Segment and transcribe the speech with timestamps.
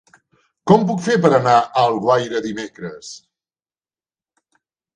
[0.71, 3.15] Com ho puc fer per anar a Alguaire dimecres?